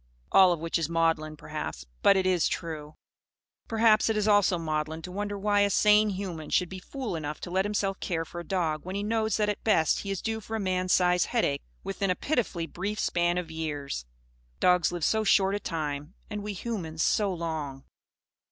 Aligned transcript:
All 0.31 0.51
of 0.51 0.59
which 0.59 0.79
is 0.79 0.89
maudlin, 0.89 1.37
perhaps; 1.37 1.85
but 2.01 2.17
it 2.17 2.25
is 2.25 2.47
true. 2.47 2.95
Perhaps 3.67 4.09
it 4.09 4.17
is 4.17 4.27
also 4.27 4.57
maudlin 4.57 5.03
to 5.03 5.11
wonder 5.11 5.37
why 5.37 5.59
a 5.59 5.69
sane 5.69 6.09
human 6.09 6.49
should 6.49 6.69
be 6.69 6.79
fool 6.79 7.15
enough 7.15 7.39
to 7.41 7.51
let 7.51 7.65
himself 7.65 7.99
care 7.99 8.25
for 8.25 8.39
a 8.39 8.43
dog, 8.43 8.83
when 8.83 8.95
he 8.95 9.03
knows 9.03 9.37
that 9.37 9.47
at 9.47 9.63
best 9.63 9.99
he 9.99 10.09
is 10.09 10.19
due 10.23 10.39
for 10.41 10.55
a 10.55 10.59
man's 10.59 10.91
size 10.91 11.25
heartache 11.25 11.61
within 11.83 12.09
a 12.09 12.15
pitifully 12.15 12.65
brief 12.65 12.99
span 12.99 13.37
of 13.37 13.51
years. 13.51 14.07
Dogs 14.59 14.91
live 14.91 15.05
so 15.05 15.23
short 15.23 15.53
a 15.53 15.59
time; 15.59 16.15
and 16.31 16.41
we 16.41 16.53
humans 16.53 17.03
so 17.03 17.31
long! 17.31 17.83